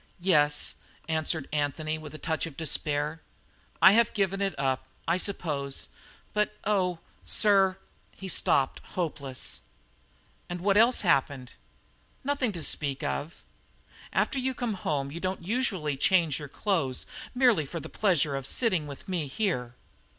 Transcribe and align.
"Yes," 0.21 0.77
answered 1.07 1.47
Anthony, 1.53 1.99
with 1.99 2.15
a 2.15 2.17
touch 2.17 2.47
of 2.47 2.57
despair, 2.57 3.21
"I 3.83 3.91
have 3.91 4.15
given 4.15 4.41
it 4.41 4.57
up, 4.57 4.87
I 5.07 5.17
suppose. 5.17 5.89
But, 6.33 6.57
oh, 6.63 6.97
sir" 7.23 7.77
He 8.17 8.27
stopped, 8.27 8.79
hopeless. 8.83 9.61
"And 10.49 10.61
what 10.61 10.75
else 10.75 11.01
happened?" 11.01 11.53
"Nothing 12.23 12.51
to 12.53 12.63
speak 12.63 13.03
of." 13.03 13.43
"After 14.11 14.39
you 14.39 14.55
come 14.55 14.73
home 14.73 15.11
you 15.11 15.19
don't 15.19 15.45
usually 15.45 15.97
change 15.97 16.39
your 16.39 16.49
clothes 16.49 17.05
merely 17.35 17.67
for 17.67 17.79
the 17.79 17.87
pleasure 17.87 18.35
of 18.35 18.47
sitting 18.47 18.87
with 18.87 19.07
me 19.07 19.27
here." 19.27 19.75